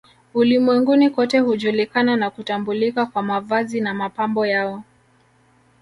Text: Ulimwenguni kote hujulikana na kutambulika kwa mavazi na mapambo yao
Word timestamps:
Ulimwenguni 0.33 1.09
kote 1.09 1.39
hujulikana 1.39 2.15
na 2.15 2.29
kutambulika 2.29 3.05
kwa 3.05 3.21
mavazi 3.23 3.81
na 3.81 3.93
mapambo 3.93 4.45
yao 4.45 4.83